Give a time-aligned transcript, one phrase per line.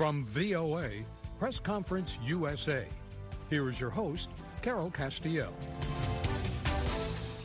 [0.00, 0.88] From VOA,
[1.38, 2.86] Press Conference USA.
[3.50, 4.30] Here is your host,
[4.62, 5.52] Carol Castiel.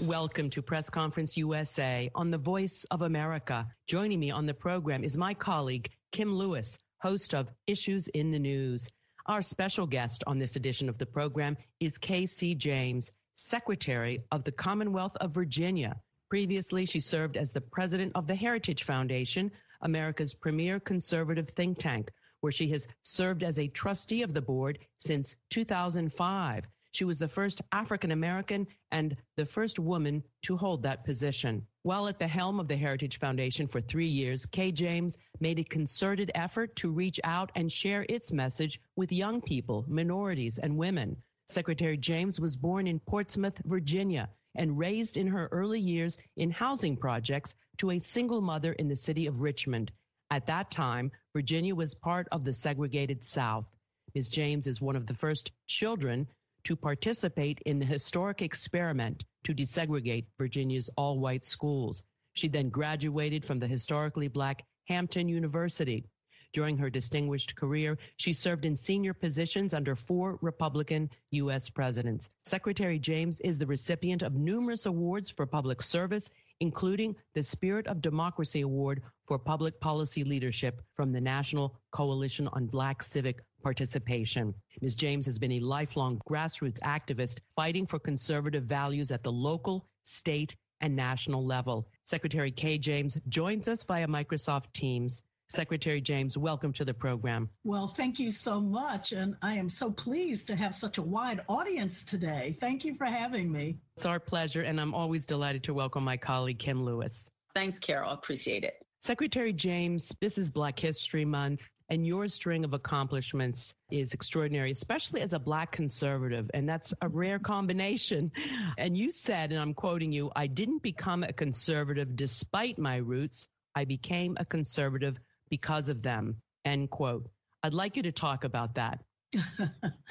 [0.03, 3.67] Welcome to Press Conference USA on the Voice of America.
[3.87, 8.39] Joining me on the program is my colleague, Kim Lewis, host of Issues in the
[8.39, 8.89] News.
[9.25, 12.55] Our special guest on this edition of the program is Kay C.
[12.55, 15.99] James, Secretary of the Commonwealth of Virginia.
[16.29, 22.13] Previously, she served as the president of the Heritage Foundation, America's premier conservative think tank,
[22.45, 26.67] where she has served as a trustee of the board since 2005.
[26.91, 31.65] She was the first African American and the first woman to hold that position.
[31.81, 35.63] While at the helm of the Heritage Foundation for three years, Kay James made a
[35.63, 41.17] concerted effort to reach out and share its message with young people, minorities, and women.
[41.47, 46.95] Secretary James was born in Portsmouth, Virginia, and raised in her early years in housing
[46.95, 49.91] projects to a single mother in the city of Richmond.
[50.29, 53.65] At that time, Virginia was part of the segregated South.
[54.13, 54.29] Ms.
[54.29, 56.25] James is one of the first children
[56.63, 62.01] to participate in the historic experiment to desegregate Virginia's all white schools.
[62.35, 66.05] She then graduated from the historically black Hampton University.
[66.53, 71.69] During her distinguished career, she served in senior positions under four Republican U.S.
[71.69, 72.29] presidents.
[72.45, 78.01] Secretary James is the recipient of numerous awards for public service including the Spirit of
[78.01, 84.53] Democracy Award for Public Policy Leadership from the National Coalition on Black Civic Participation.
[84.81, 84.95] Ms.
[84.95, 90.55] James has been a lifelong grassroots activist fighting for conservative values at the local, state,
[90.81, 91.87] and national level.
[92.05, 95.23] Secretary Kay James joins us via Microsoft Teams.
[95.49, 97.49] Secretary James, welcome to the program.
[97.63, 99.11] Well, thank you so much.
[99.11, 102.57] And I am so pleased to have such a wide audience today.
[102.59, 103.77] Thank you for having me.
[103.97, 104.63] It's our pleasure.
[104.63, 107.29] And I'm always delighted to welcome my colleague, Kim Lewis.
[107.53, 108.11] Thanks, Carol.
[108.11, 108.83] Appreciate it.
[109.01, 111.61] Secretary James, this is Black History Month.
[111.89, 116.49] And your string of accomplishments is extraordinary, especially as a Black conservative.
[116.55, 118.31] And that's a rare combination.
[118.79, 123.47] And you said, and I'm quoting you, I didn't become a conservative despite my roots.
[123.75, 125.19] I became a conservative
[125.49, 127.27] because of them, end quote.
[127.63, 128.99] I'd like you to talk about that.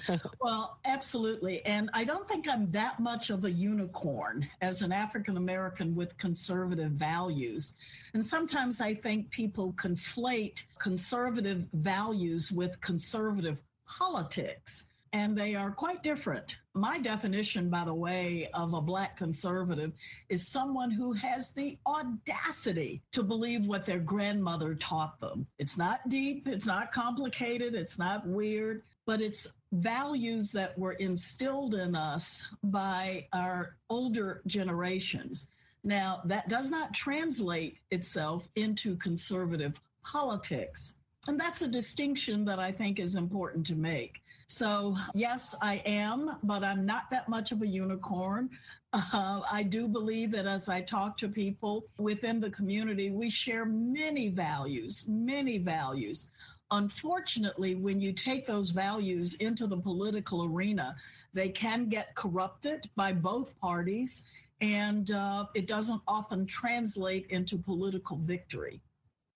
[0.40, 1.64] well, absolutely.
[1.64, 6.16] And I don't think I'm that much of a unicorn as an African American with
[6.18, 7.74] conservative values.
[8.12, 16.02] And sometimes I think people conflate conservative values with conservative politics and they are quite
[16.02, 16.58] different.
[16.74, 19.92] My definition, by the way, of a Black conservative
[20.28, 25.46] is someone who has the audacity to believe what their grandmother taught them.
[25.60, 31.76] It's not deep, it's not complicated, it's not weird, but it's values that were instilled
[31.76, 35.46] in us by our older generations.
[35.84, 40.96] Now, that does not translate itself into conservative politics.
[41.28, 44.23] And that's a distinction that I think is important to make.
[44.54, 48.50] So, yes, I am, but I'm not that much of a unicorn.
[48.92, 53.64] Uh, I do believe that as I talk to people within the community, we share
[53.64, 56.30] many values, many values.
[56.70, 60.94] Unfortunately, when you take those values into the political arena,
[61.32, 64.24] they can get corrupted by both parties,
[64.60, 68.80] and uh, it doesn't often translate into political victory.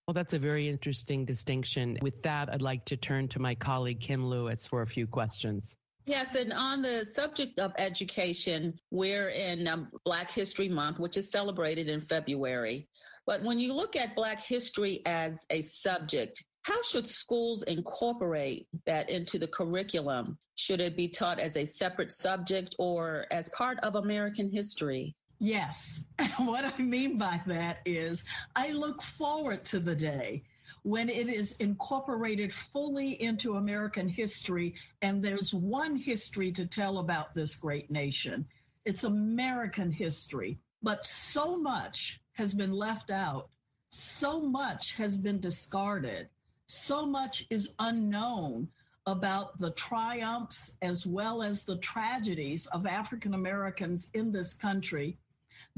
[0.08, 1.98] Well, that's a very interesting distinction.
[2.00, 5.76] With that, I'd like to turn to my colleague Kim Lewis for a few questions.
[6.06, 11.30] Yes, and on the subject of education, we're in um, Black History Month, which is
[11.30, 12.88] celebrated in February.
[13.26, 19.10] But when you look at Black history as a subject, how should schools incorporate that
[19.10, 20.38] into the curriculum?
[20.54, 25.14] Should it be taught as a separate subject or as part of American history?
[25.40, 26.04] Yes.
[26.38, 28.24] what I mean by that is
[28.56, 30.42] I look forward to the day
[30.82, 37.34] when it is incorporated fully into American history and there's one history to tell about
[37.34, 38.44] this great nation.
[38.84, 40.58] It's American history.
[40.82, 43.48] But so much has been left out,
[43.90, 46.28] so much has been discarded,
[46.66, 48.68] so much is unknown
[49.06, 55.16] about the triumphs as well as the tragedies of African Americans in this country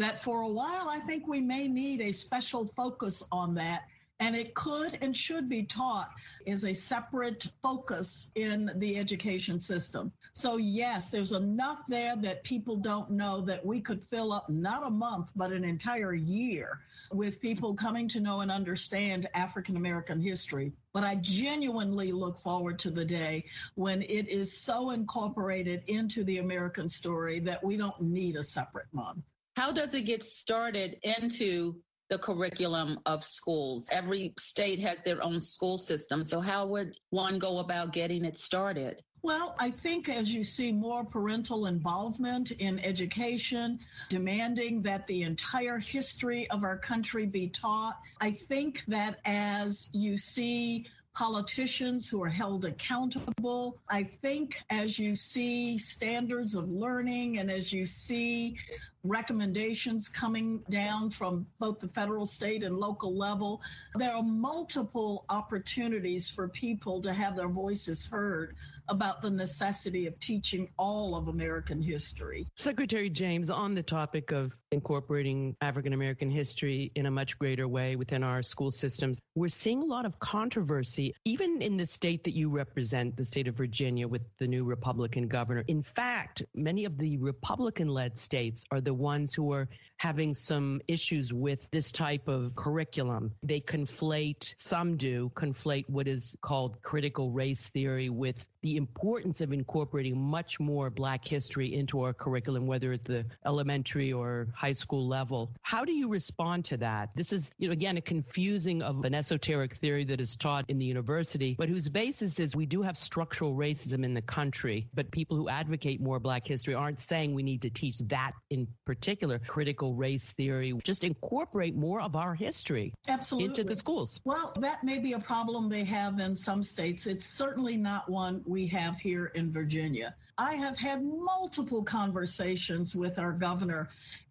[0.00, 3.84] that for a while, I think we may need a special focus on that.
[4.18, 6.10] And it could and should be taught
[6.46, 10.12] as a separate focus in the education system.
[10.32, 14.86] So, yes, there's enough there that people don't know that we could fill up not
[14.86, 16.80] a month, but an entire year
[17.12, 20.72] with people coming to know and understand African American history.
[20.92, 23.44] But I genuinely look forward to the day
[23.74, 28.92] when it is so incorporated into the American story that we don't need a separate
[28.92, 29.24] month.
[29.60, 31.76] How does it get started into
[32.08, 33.90] the curriculum of schools?
[33.92, 36.24] Every state has their own school system.
[36.24, 39.02] So, how would one go about getting it started?
[39.20, 43.78] Well, I think as you see more parental involvement in education,
[44.08, 50.16] demanding that the entire history of our country be taught, I think that as you
[50.16, 53.78] see politicians who are held accountable.
[53.88, 58.56] I think as you see standards of learning and as you see
[59.04, 63.60] recommendations coming down from both the federal, state, and local level,
[63.94, 68.54] there are multiple opportunities for people to have their voices heard
[68.88, 72.46] about the necessity of teaching all of American history.
[72.56, 77.96] Secretary James, on the topic of incorporating African American history in a much greater way
[77.96, 82.34] within our school systems, we're seeing a lot of controversy, even in the state that
[82.34, 85.64] you represent, the state of Virginia, with the new Republican governor.
[85.68, 90.80] In fact, many of the Republican led states are the ones who are having some
[90.88, 93.32] issues with this type of curriculum.
[93.42, 99.52] They conflate, some do, conflate what is called critical race theory with the importance of
[99.52, 105.08] incorporating much more Black history into our curriculum, whether at the elementary or high school
[105.08, 105.50] level.
[105.62, 107.08] How do you respond to that?
[107.16, 110.78] This is, you know, again, a confusing of an esoteric theory that is taught in
[110.78, 115.10] the university, but whose basis is we do have structural racism in the country, but
[115.12, 119.38] people who advocate more Black history aren't saying we need to teach that in particular
[119.38, 123.48] critical race theory, just incorporate more of our history Absolutely.
[123.48, 124.20] into the schools.
[124.26, 127.06] Well, that may be a problem they have in some states.
[127.06, 130.14] It's certainly not one we have here in Virginia.
[130.36, 133.88] I have had multiple conversations with our governor.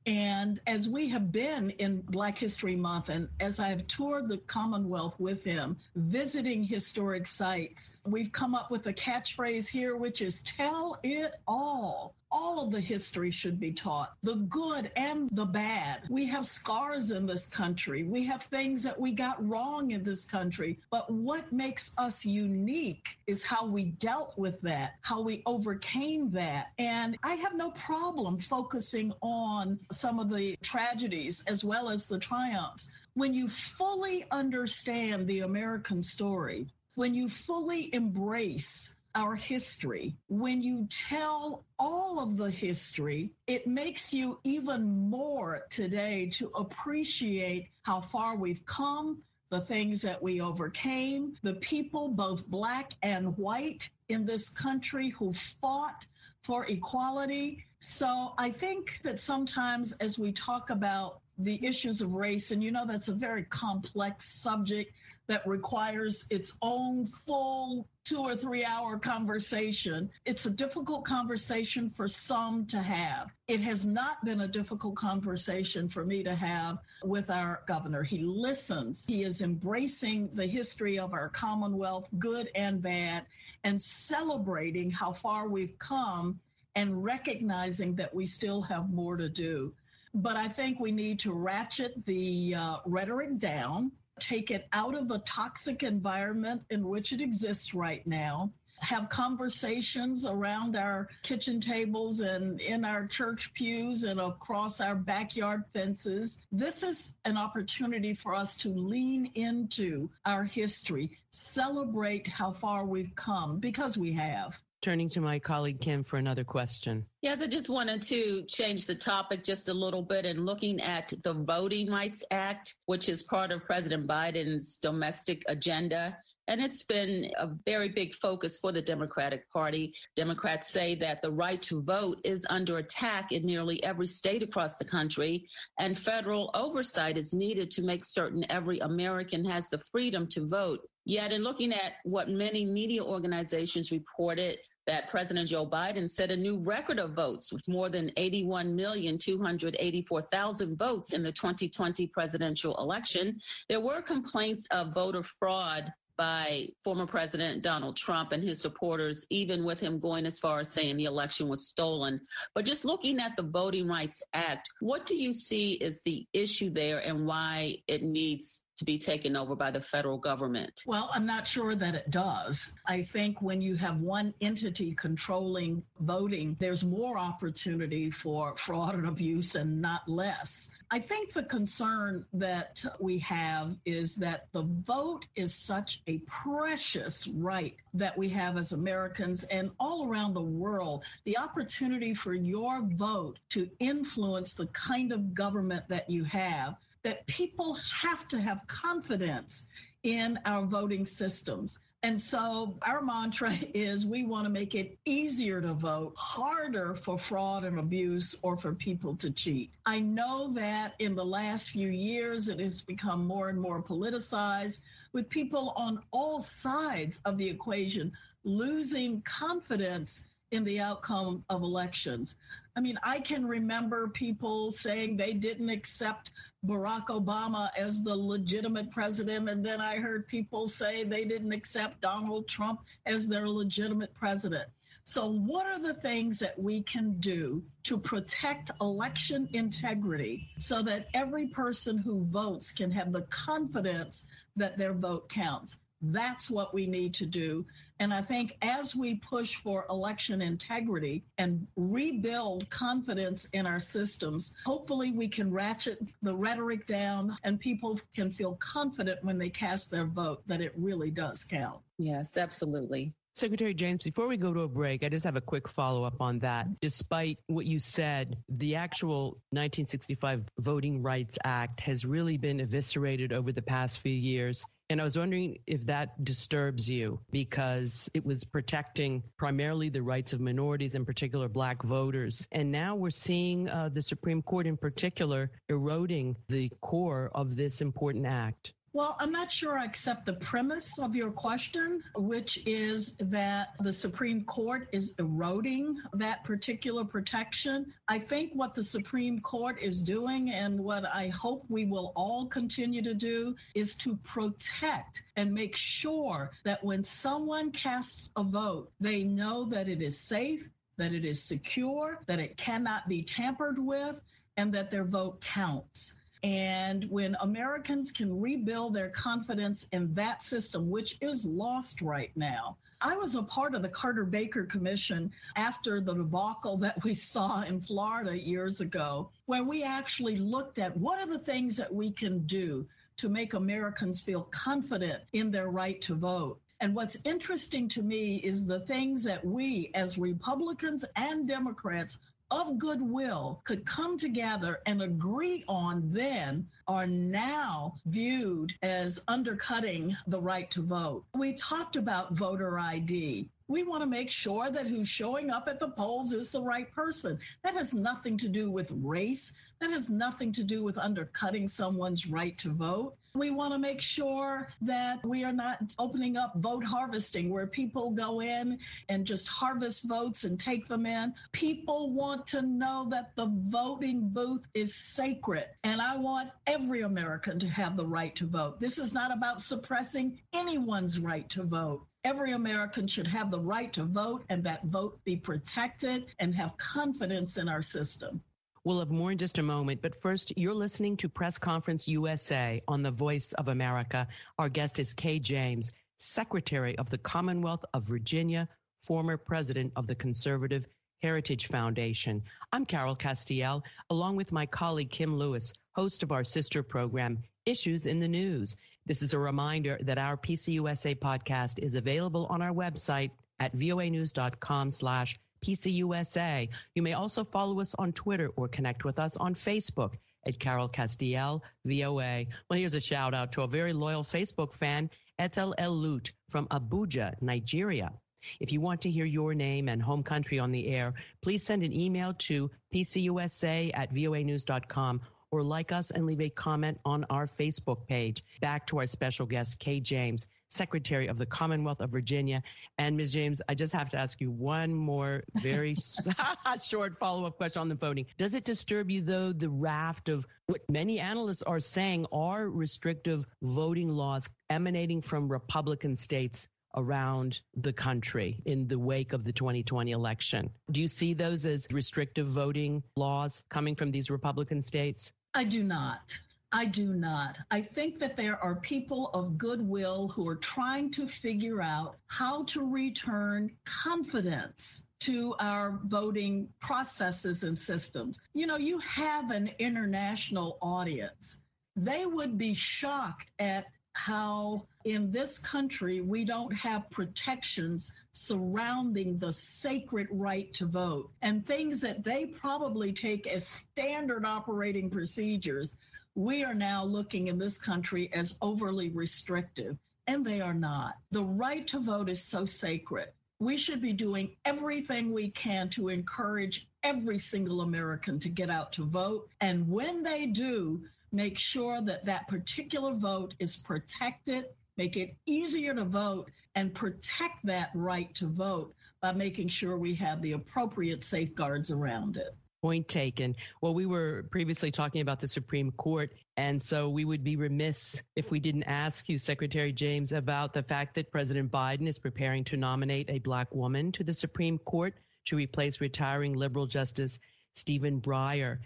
[0.10, 5.14] And as we have been in Black History Month, and as I've toured the Commonwealth
[5.20, 11.00] with him, visiting historic sites, we've come up with a catchphrase here, which is tell
[11.04, 16.04] it all all of the history should be taught, the good and the bad.
[16.10, 18.04] We have scars in this country.
[18.04, 20.80] We have things that we got wrong in this country.
[20.90, 26.68] But what makes us unique is how we dealt with that, how we overcame that.
[26.78, 32.20] And I have no problem focusing on some of the tragedies as well as the
[32.20, 32.92] triumphs.
[33.14, 40.88] When you fully understand the American story, when you fully embrace our history, when you
[40.90, 48.36] tell all of the history, it makes you even more today to appreciate how far
[48.36, 54.50] we've come, the things that we overcame, the people, both black and white, in this
[54.50, 56.06] country who fought
[56.42, 57.66] for equality.
[57.80, 62.72] So I think that sometimes as we talk about the issues of race, and you
[62.72, 64.94] know, that's a very complex subject
[65.30, 70.10] that requires its own full two or three hour conversation.
[70.26, 73.30] It's a difficult conversation for some to have.
[73.48, 78.02] It has not been a difficult conversation for me to have with our governor.
[78.02, 83.28] He listens, he is embracing the history of our Commonwealth, good and bad,
[83.64, 86.40] and celebrating how far we've come
[86.74, 89.74] and recognizing that we still have more to do.
[90.16, 95.08] But I think we need to ratchet the uh, rhetoric down take it out of
[95.08, 98.52] the toxic environment in which it exists right now
[98.82, 105.64] have conversations around our kitchen tables and in our church pews and across our backyard
[105.74, 106.46] fences.
[106.52, 113.14] This is an opportunity for us to lean into our history, celebrate how far we've
[113.16, 117.06] come because we have turning to my colleague Kim for another question.
[117.22, 121.14] Yes, I just wanted to change the topic just a little bit and looking at
[121.24, 126.18] the Voting Rights Act, which is part of President Biden's domestic agenda.
[126.50, 129.94] And it's been a very big focus for the Democratic Party.
[130.16, 134.78] Democrats say that the right to vote is under attack in nearly every state across
[134.78, 140.26] the country, and federal oversight is needed to make certain every American has the freedom
[140.30, 140.80] to vote.
[141.06, 144.58] Yet, in looking at what many media organizations reported,
[144.90, 151.14] that President Joe Biden set a new record of votes with more than 81,284,000 votes
[151.14, 153.40] in the 2020 presidential election.
[153.68, 159.64] There were complaints of voter fraud by former President Donald Trump and his supporters, even
[159.64, 162.20] with him going as far as saying the election was stolen.
[162.56, 166.72] But just looking at the Voting Rights Act, what do you see is the issue
[166.72, 170.84] there and why it needs to be taken over by the federal government?
[170.88, 172.72] Well, I'm not sure that it does.
[172.88, 179.08] I think when you have one entity controlling voting, there's more opportunity for fraud and
[179.08, 180.72] abuse and not less.
[180.92, 187.28] I think the concern that we have is that the vote is such a precious
[187.28, 191.04] right that we have as Americans and all around the world.
[191.26, 197.26] The opportunity for your vote to influence the kind of government that you have that
[197.28, 199.68] people have to have confidence
[200.04, 201.80] in our voting systems.
[202.02, 207.18] And so our mantra is we want to make it easier to vote, harder for
[207.18, 209.74] fraud and abuse or for people to cheat.
[209.86, 214.80] I know that in the last few years it has become more and more politicized
[215.12, 218.14] with people on all sides of the equation
[218.46, 222.36] losing confidence in the outcome of elections.
[222.76, 226.32] I mean, I can remember people saying they didn't accept
[226.66, 229.50] Barack Obama as the legitimate president.
[229.50, 234.66] And then I heard people say they didn't accept Donald Trump as their legitimate president.
[235.04, 241.08] So, what are the things that we can do to protect election integrity so that
[241.16, 245.78] every person who votes can have the confidence that their vote counts?
[246.02, 247.66] That's what we need to do.
[248.00, 254.56] And I think as we push for election integrity and rebuild confidence in our systems,
[254.66, 259.92] hopefully we can ratchet the rhetoric down and people can feel confident when they cast
[259.92, 261.80] their vote that it really does count.
[261.98, 263.14] Yes, absolutely.
[263.36, 266.20] Secretary James, before we go to a break, I just have a quick follow up
[266.20, 266.68] on that.
[266.82, 273.52] Despite what you said, the actual 1965 Voting Rights Act has really been eviscerated over
[273.52, 274.66] the past few years.
[274.92, 280.34] And I was wondering if that disturbs you because it was protecting primarily the rights
[280.34, 282.48] of minorities, in particular black voters.
[282.52, 287.82] And now we're seeing uh, the Supreme Court in particular eroding the core of this
[287.82, 288.74] important act.
[288.92, 293.94] Well, I'm not sure I accept the premise of your question, which is that the
[293.94, 297.94] Supreme Court is eroding that particular protection.
[298.08, 302.48] I think what the Supreme Court is doing, and what I hope we will all
[302.48, 308.92] continue to do, is to protect and make sure that when someone casts a vote,
[309.00, 310.68] they know that it is safe,
[310.98, 314.16] that it is secure, that it cannot be tampered with,
[314.58, 316.16] and that their vote counts.
[316.44, 322.78] And when Americans can rebuild their confidence in that system, which is lost right now,
[323.02, 327.62] I was a part of the Carter Baker Commission after the debacle that we saw
[327.62, 332.12] in Florida years ago, where we actually looked at what are the things that we
[332.12, 332.86] can do
[333.18, 336.60] to make Americans feel confident in their right to vote.
[336.82, 342.20] And what's interesting to me is the things that we, as Republicans and Democrats,
[342.52, 350.40] of goodwill could come together and agree on then are now viewed as undercutting the
[350.40, 351.24] right to vote.
[351.36, 353.50] We talked about voter ID.
[353.70, 356.92] We want to make sure that who's showing up at the polls is the right
[356.92, 357.38] person.
[357.64, 359.52] That has nothing to do with race.
[359.80, 363.16] That has nothing to do with undercutting someone's right to vote.
[363.36, 368.10] We want to make sure that we are not opening up vote harvesting where people
[368.10, 371.36] go in and just harvest votes and take them in.
[371.52, 375.68] People want to know that the voting booth is sacred.
[375.84, 378.80] And I want every American to have the right to vote.
[378.80, 382.09] This is not about suppressing anyone's right to vote.
[382.26, 386.76] Every American should have the right to vote and that vote be protected and have
[386.78, 388.42] confidence in our system.
[388.84, 392.82] We'll have more in just a moment, but first, you're listening to Press Conference USA
[392.90, 394.28] on the Voice of America.
[394.58, 398.68] Our guest is Kay James, Secretary of the Commonwealth of Virginia,
[399.02, 400.88] former president of the Conservative
[401.22, 402.44] Heritage Foundation.
[402.74, 408.06] I'm Carol Castiel, along with my colleague Kim Lewis, host of our sister program, Issues
[408.08, 408.76] in the News.
[409.06, 414.92] This is a reminder that our PCUSA podcast is available on our website at voanews.com
[414.92, 416.70] slash PCUSA.
[416.96, 420.14] You may also follow us on Twitter or connect with us on Facebook
[420.46, 422.46] at Carol Castiel, VOA.
[422.70, 426.68] Well, here's a shout out to a very loyal Facebook fan, Etel El Lut from
[426.68, 428.12] Abuja, Nigeria.
[428.60, 431.84] If you want to hear your name and home country on the air, please send
[431.84, 437.48] an email to pcusa at voanews.com or like us and leave a comment on our
[437.48, 438.44] Facebook page.
[438.62, 440.46] Back to our special guest, Kay James.
[440.70, 442.62] Secretary of the Commonwealth of Virginia.
[442.98, 443.32] And Ms.
[443.32, 445.96] James, I just have to ask you one more very
[446.84, 448.26] short follow up question on the voting.
[448.38, 453.46] Does it disturb you, though, the raft of what many analysts are saying are restrictive
[453.62, 456.68] voting laws emanating from Republican states?
[456.96, 460.70] around the country in the wake of the 2020 election.
[460.92, 465.32] Do you see those as restrictive voting laws coming from these Republican states?
[465.54, 466.38] I do not.
[466.72, 467.58] I do not.
[467.72, 472.64] I think that there are people of goodwill who are trying to figure out how
[472.66, 478.40] to return confidence to our voting processes and systems.
[478.54, 481.62] You know, you have an international audience.
[481.96, 489.52] They would be shocked at how in this country we don't have protections surrounding the
[489.52, 495.98] sacred right to vote and things that they probably take as standard operating procedures
[496.40, 501.16] we are now looking in this country as overly restrictive, and they are not.
[501.32, 503.28] The right to vote is so sacred.
[503.60, 508.94] We should be doing everything we can to encourage every single American to get out
[508.94, 509.50] to vote.
[509.60, 511.04] And when they do,
[511.34, 514.66] make sure that that particular vote is protected,
[515.00, 520.14] make it easier to vote, and protect that right to vote by making sure we
[520.14, 522.54] have the appropriate safeguards around it.
[522.82, 523.56] Point taken.
[523.82, 528.22] Well, we were previously talking about the Supreme Court, and so we would be remiss
[528.36, 532.66] if we didn't ask you, Secretary James, about the fact that President Biden is preparing
[532.66, 535.14] to nominate a black woman to the Supreme Court
[535.46, 537.40] to replace retiring liberal Justice
[537.74, 538.80] Stephen Breyer.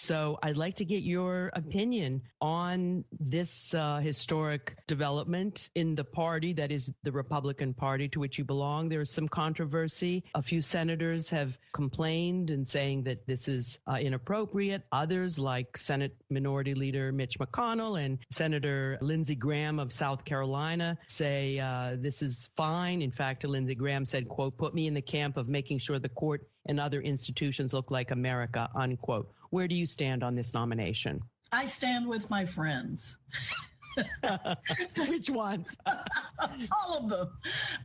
[0.00, 6.52] So I'd like to get your opinion on this uh, historic development in the party
[6.54, 8.88] that is the Republican Party to which you belong.
[8.88, 10.24] There is some controversy.
[10.36, 14.82] A few senators have complained and saying that this is uh, inappropriate.
[14.92, 21.58] Others, like Senate Minority Leader Mitch McConnell and Senator Lindsey Graham of South Carolina, say
[21.58, 23.02] uh, this is fine.
[23.02, 26.08] In fact, Lindsey Graham said, "quote Put me in the camp of making sure the
[26.08, 29.34] court and other institutions look like America." Unquote.
[29.50, 31.22] Where do you stand on this nomination?
[31.52, 33.16] I stand with my friends.
[35.08, 35.76] Which ones?
[36.38, 37.30] All of them.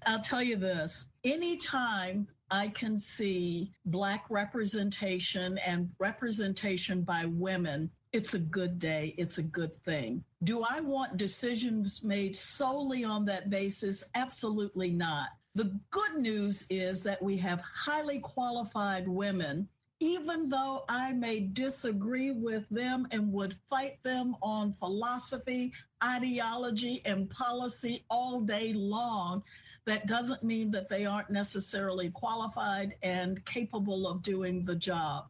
[0.06, 8.36] I'll tell you this anytime I can see Black representation and representation by women, it's
[8.36, 9.16] a good day.
[9.18, 10.24] It's a good thing.
[10.44, 14.04] Do I want decisions made solely on that basis?
[14.14, 15.30] Absolutely not.
[15.56, 19.68] The good news is that we have highly qualified women
[20.00, 25.72] even though I may disagree with them and would fight them on philosophy,
[26.04, 29.44] ideology, and policy all day long,
[29.86, 35.28] that doesn't mean that they aren't necessarily qualified and capable of doing the job.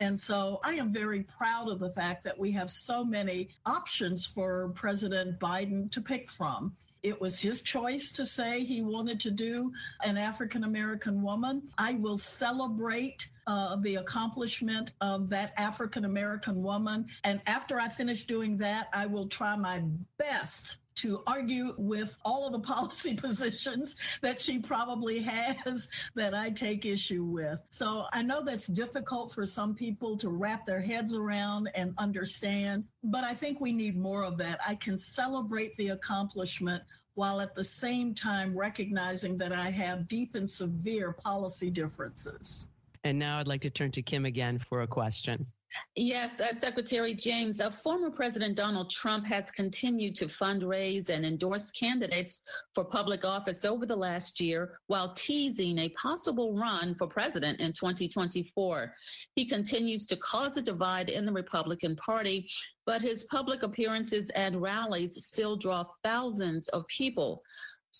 [0.00, 4.24] And so I am very proud of the fact that we have so many options
[4.24, 6.76] for President Biden to pick from.
[7.02, 9.72] It was his choice to say he wanted to do
[10.02, 11.62] an African American woman.
[11.78, 17.06] I will celebrate uh, the accomplishment of that African American woman.
[17.24, 19.82] And after I finish doing that, I will try my
[20.18, 26.50] best to argue with all of the policy positions that she probably has that I
[26.50, 27.58] take issue with.
[27.70, 32.84] So I know that's difficult for some people to wrap their heads around and understand,
[33.04, 34.58] but I think we need more of that.
[34.66, 36.82] I can celebrate the accomplishment
[37.18, 42.68] while at the same time recognizing that I have deep and severe policy differences.
[43.02, 45.44] And now I'd like to turn to Kim again for a question.
[45.94, 51.70] Yes, uh, Secretary James, uh, former President Donald Trump has continued to fundraise and endorse
[51.72, 52.40] candidates
[52.74, 57.72] for public office over the last year while teasing a possible run for president in
[57.72, 58.94] 2024.
[59.34, 62.48] He continues to cause a divide in the Republican Party,
[62.86, 67.42] but his public appearances and rallies still draw thousands of people.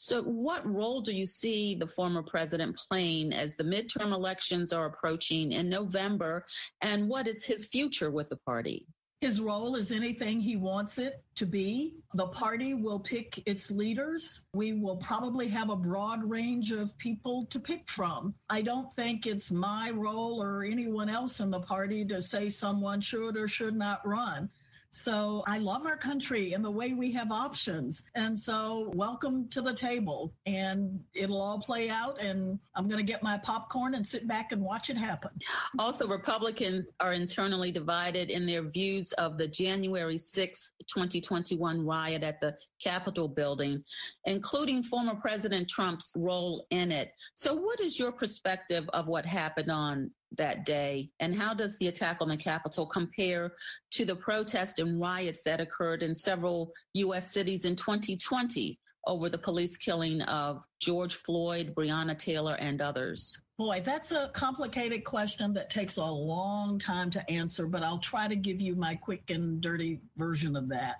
[0.00, 4.86] So, what role do you see the former president playing as the midterm elections are
[4.86, 6.46] approaching in November?
[6.80, 8.86] And what is his future with the party?
[9.20, 11.96] His role is anything he wants it to be.
[12.14, 14.44] The party will pick its leaders.
[14.54, 18.32] We will probably have a broad range of people to pick from.
[18.48, 23.00] I don't think it's my role or anyone else in the party to say someone
[23.00, 24.48] should or should not run.
[24.90, 28.04] So I love our country and the way we have options.
[28.14, 32.22] And so welcome to the table and it'll all play out.
[32.22, 35.30] And I'm going to get my popcorn and sit back and watch it happen.
[35.78, 42.40] Also, Republicans are internally divided in their views of the January 6th, 2021 riot at
[42.40, 43.84] the Capitol building,
[44.24, 47.12] including former President Trump's role in it.
[47.34, 51.10] So, what is your perspective of what happened on that day?
[51.20, 53.52] And how does the attack on the Capitol compare
[53.92, 57.32] to the protests and riots that occurred in several U.S.
[57.32, 63.40] cities in 2020 over the police killing of George Floyd, Breonna Taylor, and others?
[63.56, 68.28] Boy, that's a complicated question that takes a long time to answer, but I'll try
[68.28, 70.96] to give you my quick and dirty version of that.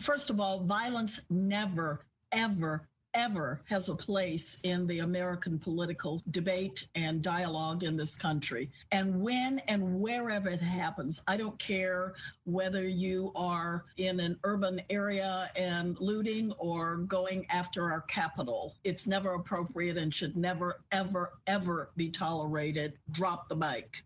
[0.00, 6.86] First of all, violence never, ever, ever has a place in the American political debate
[6.94, 8.70] and dialogue in this country.
[8.92, 14.80] And when and wherever it happens, I don't care whether you are in an urban
[14.90, 18.74] area and looting or going after our capital.
[18.84, 22.94] It's never appropriate and should never, ever, ever be tolerated.
[23.10, 24.04] Drop the mic.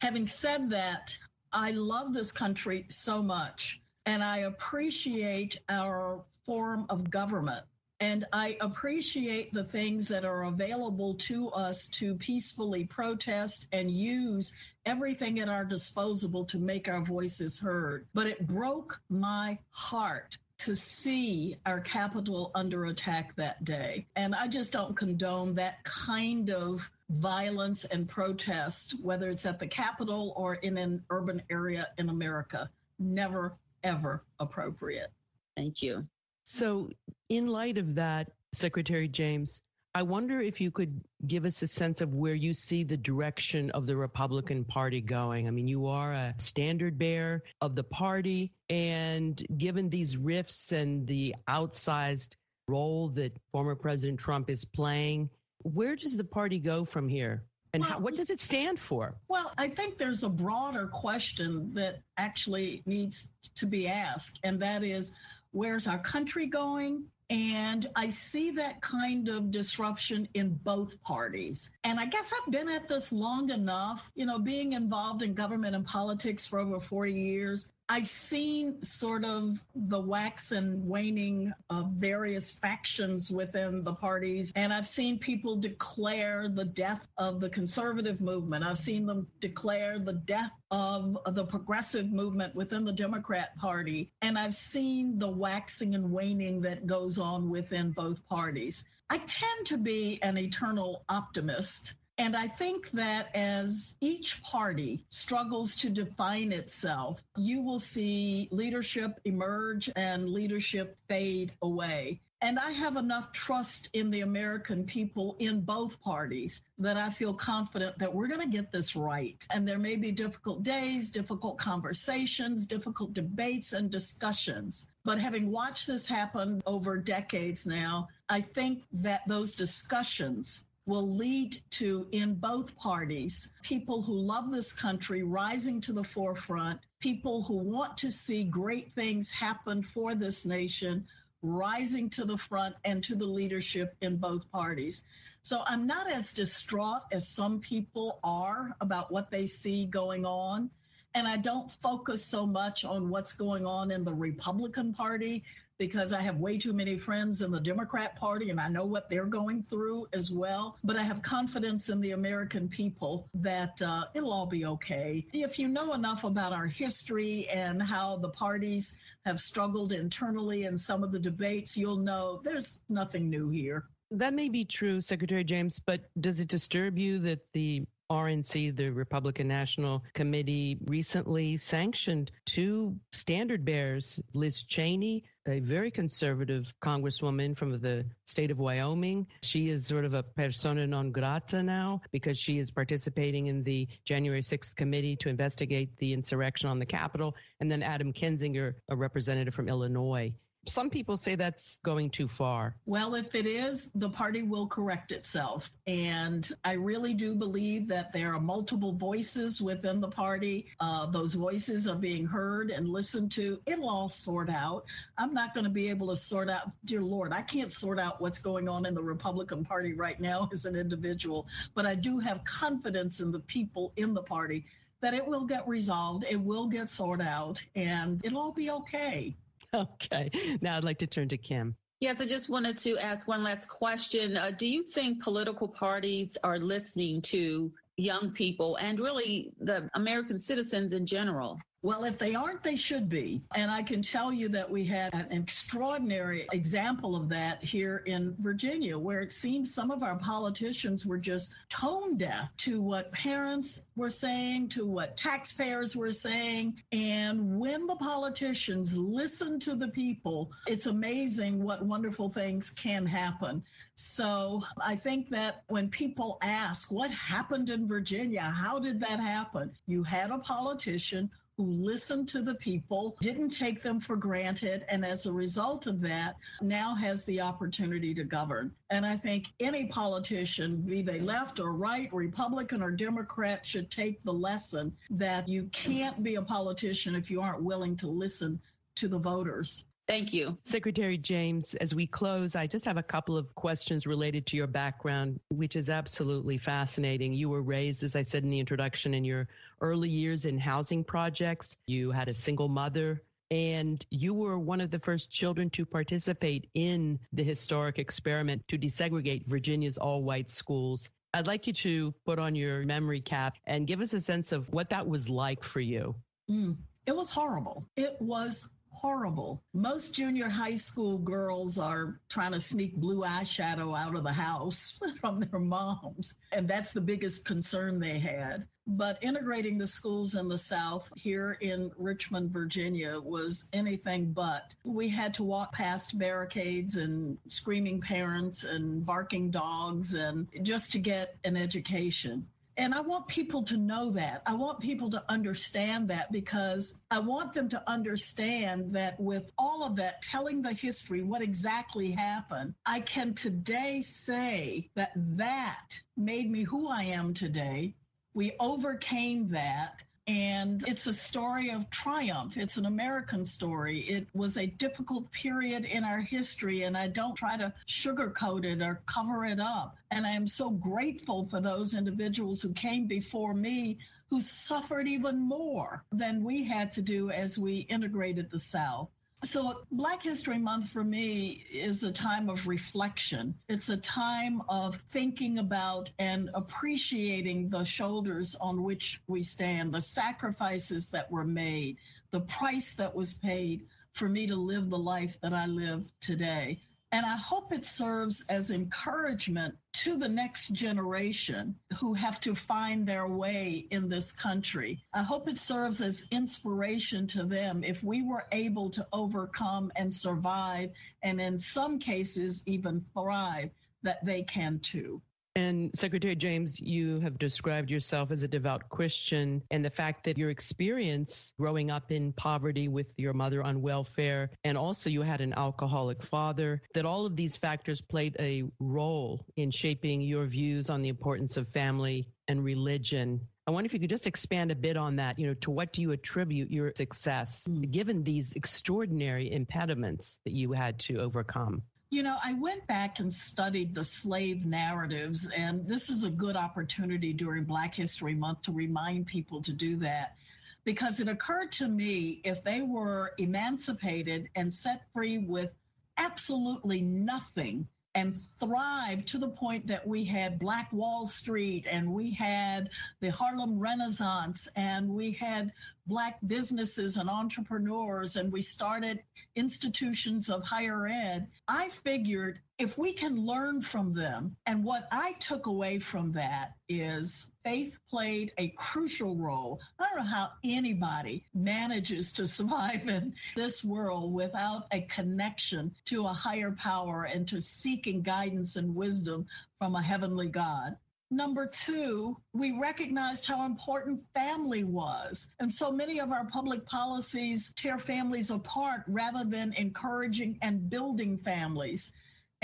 [0.00, 1.16] Having said that,
[1.52, 7.64] I love this country so much and I appreciate our form of government
[8.00, 14.52] And I appreciate the things that are available to us to peacefully protest and use
[14.84, 18.06] everything at our disposal to make our voices heard.
[18.12, 24.06] But it broke my heart to see our capital under attack that day.
[24.16, 29.66] And I just don't condone that kind of violence and protest, whether it's at the
[29.66, 32.70] Capitol or in an urban area in America.
[32.98, 35.10] Never, ever appropriate.
[35.56, 36.06] Thank you.
[36.44, 36.90] So,
[37.30, 39.60] in light of that, Secretary James,
[39.94, 43.70] I wonder if you could give us a sense of where you see the direction
[43.70, 45.48] of the Republican Party going.
[45.48, 51.06] I mean, you are a standard bearer of the party, and given these rifts and
[51.06, 52.34] the outsized
[52.68, 55.30] role that former President Trump is playing,
[55.62, 57.44] where does the party go from here?
[57.72, 59.16] And well, how, what does it stand for?
[59.28, 64.84] Well, I think there's a broader question that actually needs to be asked, and that
[64.84, 65.12] is
[65.54, 67.04] where's our country going?
[67.30, 71.70] And I see that kind of disruption in both parties.
[71.82, 75.74] And I guess I've been at this long enough, you know, being involved in government
[75.74, 77.72] and politics for over 40 years.
[77.88, 84.72] I've seen sort of the wax and waning of various factions within the parties, and
[84.72, 88.64] I've seen people declare the death of the conservative movement.
[88.64, 94.38] I've seen them declare the death of the progressive movement within the Democrat Party, and
[94.38, 98.84] I've seen the waxing and waning that goes on within both parties.
[99.10, 101.94] I tend to be an eternal optimist.
[102.16, 109.20] And I think that as each party struggles to define itself, you will see leadership
[109.24, 112.20] emerge and leadership fade away.
[112.40, 117.32] And I have enough trust in the American people in both parties that I feel
[117.32, 119.44] confident that we're going to get this right.
[119.50, 124.86] And there may be difficult days, difficult conversations, difficult debates and discussions.
[125.04, 131.62] But having watched this happen over decades now, I think that those discussions will lead
[131.70, 137.56] to, in both parties, people who love this country rising to the forefront, people who
[137.56, 141.06] want to see great things happen for this nation
[141.42, 145.02] rising to the front and to the leadership in both parties.
[145.42, 150.70] So I'm not as distraught as some people are about what they see going on.
[151.14, 155.44] And I don't focus so much on what's going on in the Republican Party
[155.78, 159.08] because I have way too many friends in the Democrat Party and I know what
[159.08, 160.78] they're going through as well.
[160.84, 165.26] But I have confidence in the American people that uh, it'll all be okay.
[165.32, 170.76] If you know enough about our history and how the parties have struggled internally in
[170.76, 173.84] some of the debates, you'll know there's nothing new here.
[174.10, 178.90] That may be true, Secretary James, but does it disturb you that the RNC, the
[178.90, 187.78] Republican National Committee, recently sanctioned two standard bearers, Liz Cheney, a very conservative congresswoman from
[187.78, 189.26] the state of Wyoming.
[189.42, 193.86] She is sort of a persona non grata now because she is participating in the
[194.04, 197.34] January 6th committee to investigate the insurrection on the Capitol.
[197.60, 200.32] And then Adam Kinzinger, a representative from Illinois.
[200.66, 202.76] Some people say that's going too far.
[202.86, 205.70] Well, if it is, the party will correct itself.
[205.86, 210.66] And I really do believe that there are multiple voices within the party.
[210.80, 213.60] Uh, those voices are being heard and listened to.
[213.66, 214.84] It'll all sort out.
[215.18, 218.20] I'm not going to be able to sort out, dear Lord, I can't sort out
[218.20, 222.18] what's going on in the Republican Party right now as an individual, but I do
[222.18, 224.64] have confidence in the people in the party
[225.00, 229.36] that it will get resolved, it will get sorted out, and it'll all be okay.
[230.04, 230.30] Okay.
[230.60, 231.76] Now I'd like to turn to Kim.
[232.00, 234.36] Yes, I just wanted to ask one last question.
[234.36, 240.38] Uh, do you think political parties are listening to young people and really the American
[240.38, 241.58] citizens in general?
[241.84, 243.42] Well, if they aren't, they should be.
[243.54, 248.34] And I can tell you that we had an extraordinary example of that here in
[248.38, 253.84] Virginia, where it seems some of our politicians were just tone deaf to what parents
[253.96, 256.82] were saying, to what taxpayers were saying.
[256.92, 263.62] And when the politicians listen to the people, it's amazing what wonderful things can happen.
[263.94, 268.40] So I think that when people ask, what happened in Virginia?
[268.40, 269.70] How did that happen?
[269.86, 275.04] You had a politician who listened to the people, didn't take them for granted, and
[275.04, 278.72] as a result of that, now has the opportunity to govern.
[278.90, 284.22] And I think any politician, be they left or right, Republican or Democrat, should take
[284.24, 288.60] the lesson that you can't be a politician if you aren't willing to listen
[288.96, 289.84] to the voters.
[290.06, 290.58] Thank you.
[290.64, 294.66] Secretary James, as we close, I just have a couple of questions related to your
[294.66, 297.32] background, which is absolutely fascinating.
[297.32, 299.48] You were raised, as I said in the introduction, in your
[299.80, 301.76] early years in housing projects.
[301.86, 306.68] You had a single mother and you were one of the first children to participate
[306.74, 311.08] in the historic experiment to desegregate Virginia's all white schools.
[311.32, 314.70] I'd like you to put on your memory cap and give us a sense of
[314.72, 316.14] what that was like for you.
[316.50, 317.84] Mm, it was horrible.
[317.96, 319.62] It was horrible.
[319.72, 325.00] Most junior high school girls are trying to sneak blue eyeshadow out of the house
[325.20, 326.36] from their moms.
[326.52, 328.66] And that's the biggest concern they had.
[328.86, 334.74] But integrating the schools in the South here in Richmond, Virginia was anything but.
[334.84, 340.98] We had to walk past barricades and screaming parents and barking dogs and just to
[340.98, 342.46] get an education.
[342.76, 344.42] And I want people to know that.
[344.46, 349.84] I want people to understand that because I want them to understand that with all
[349.84, 356.50] of that, telling the history, what exactly happened, I can today say that that made
[356.50, 357.94] me who I am today.
[358.34, 360.02] We overcame that.
[360.26, 362.56] And it's a story of triumph.
[362.56, 364.00] It's an American story.
[364.00, 368.80] It was a difficult period in our history, and I don't try to sugarcoat it
[368.80, 369.96] or cover it up.
[370.10, 373.98] And I am so grateful for those individuals who came before me
[374.30, 379.10] who suffered even more than we had to do as we integrated the South.
[379.44, 383.54] So, Black History Month for me is a time of reflection.
[383.68, 390.00] It's a time of thinking about and appreciating the shoulders on which we stand, the
[390.00, 391.98] sacrifices that were made,
[392.30, 396.80] the price that was paid for me to live the life that I live today.
[397.14, 403.06] And I hope it serves as encouragement to the next generation who have to find
[403.06, 405.04] their way in this country.
[405.12, 410.12] I hope it serves as inspiration to them if we were able to overcome and
[410.12, 410.90] survive,
[411.22, 413.70] and in some cases, even thrive,
[414.02, 415.20] that they can too.
[415.56, 420.36] And Secretary James, you have described yourself as a devout Christian, and the fact that
[420.36, 425.40] your experience growing up in poverty with your mother on welfare, and also you had
[425.40, 430.90] an alcoholic father, that all of these factors played a role in shaping your views
[430.90, 433.40] on the importance of family and religion.
[433.66, 435.38] I wonder if you could just expand a bit on that.
[435.38, 437.90] You know, to what do you attribute your success, mm.
[437.90, 441.82] given these extraordinary impediments that you had to overcome?
[442.10, 446.56] You know, I went back and studied the slave narratives, and this is a good
[446.56, 450.36] opportunity during Black History Month to remind people to do that.
[450.84, 455.70] Because it occurred to me if they were emancipated and set free with
[456.18, 462.30] absolutely nothing and thrived to the point that we had Black Wall Street and we
[462.30, 465.72] had the Harlem Renaissance and we had
[466.06, 469.22] Black businesses and entrepreneurs and we started
[469.56, 471.48] institutions of higher ed.
[471.66, 476.74] I figured if we can learn from them, and what I took away from that
[476.88, 479.80] is faith played a crucial role.
[479.98, 486.26] I don't know how anybody manages to survive in this world without a connection to
[486.26, 489.46] a higher power and to seeking guidance and wisdom
[489.78, 490.96] from a heavenly God.
[491.30, 495.48] Number two, we recognized how important family was.
[495.58, 501.38] And so many of our public policies tear families apart rather than encouraging and building
[501.38, 502.12] families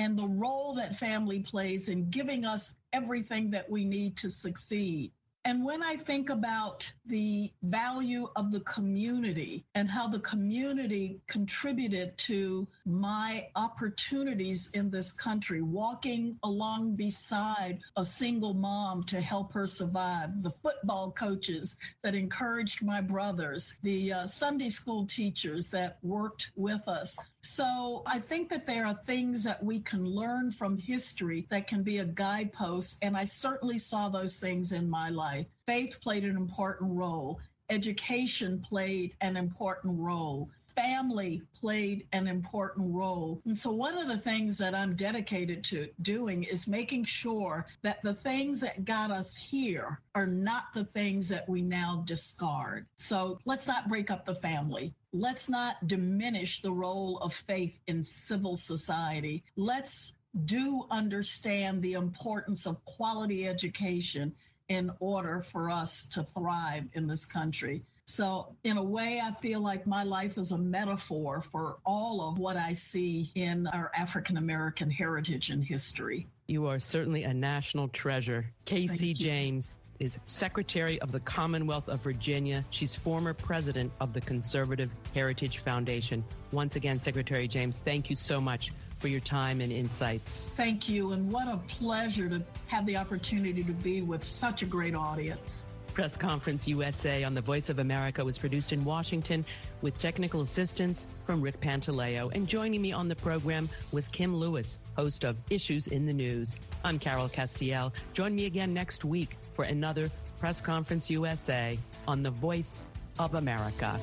[0.00, 5.12] and the role that family plays in giving us everything that we need to succeed.
[5.44, 12.16] And when I think about the value of the community and how the community contributed
[12.18, 19.66] to my opportunities in this country, walking along beside a single mom to help her
[19.66, 26.50] survive, the football coaches that encouraged my brothers, the uh, Sunday school teachers that worked
[26.54, 31.46] with us, so I think that there are things that we can learn from history
[31.50, 32.98] that can be a guidepost.
[33.00, 35.46] And I certainly saw those things in my life.
[35.66, 37.40] Faith played an important role.
[37.70, 40.50] Education played an important role
[40.80, 43.42] family played an important role.
[43.44, 48.02] And so, one of the things that I'm dedicated to doing is making sure that
[48.02, 52.86] the things that got us here are not the things that we now discard.
[52.96, 54.94] So, let's not break up the family.
[55.12, 59.44] Let's not diminish the role of faith in civil society.
[59.56, 60.14] Let's
[60.44, 64.32] do understand the importance of quality education
[64.68, 67.82] in order for us to thrive in this country.
[68.10, 72.40] So, in a way, I feel like my life is a metaphor for all of
[72.40, 76.26] what I see in our African American heritage and history.
[76.48, 78.50] You are certainly a national treasure.
[78.64, 79.14] Kay C.
[79.14, 82.64] James is Secretary of the Commonwealth of Virginia.
[82.70, 86.24] She's former president of the Conservative Heritage Foundation.
[86.50, 90.40] Once again, Secretary James, thank you so much for your time and insights.
[90.56, 91.12] Thank you.
[91.12, 95.66] And what a pleasure to have the opportunity to be with such a great audience.
[95.94, 99.44] Press Conference USA on the Voice of America was produced in Washington
[99.82, 102.32] with technical assistance from Rick Pantaleo.
[102.34, 106.56] And joining me on the program was Kim Lewis, host of Issues in the News.
[106.84, 107.92] I'm Carol Castiel.
[108.12, 113.98] Join me again next week for another Press Conference USA on the Voice of America.